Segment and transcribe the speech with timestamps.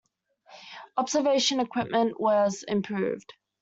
[0.97, 3.33] Observation equipment was improved.